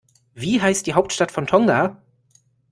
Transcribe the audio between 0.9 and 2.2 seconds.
Hauptstadt von Tonga?